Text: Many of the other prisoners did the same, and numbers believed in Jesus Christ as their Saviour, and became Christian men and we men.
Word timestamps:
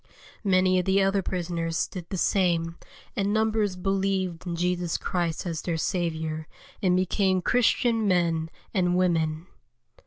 Many 0.43 0.79
of 0.79 0.85
the 0.85 1.03
other 1.03 1.21
prisoners 1.21 1.85
did 1.87 2.09
the 2.09 2.17
same, 2.17 2.75
and 3.15 3.31
numbers 3.31 3.75
believed 3.75 4.47
in 4.47 4.55
Jesus 4.55 4.97
Christ 4.97 5.45
as 5.45 5.61
their 5.61 5.77
Saviour, 5.77 6.47
and 6.81 6.95
became 6.95 7.43
Christian 7.43 8.07
men 8.07 8.49
and 8.73 8.97
we 8.97 9.07
men. 9.09 9.45